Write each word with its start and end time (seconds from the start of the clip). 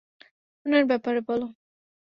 ওনার 0.65 0.83
ব্যাপারে 0.85 1.19
বলো। 1.29 1.47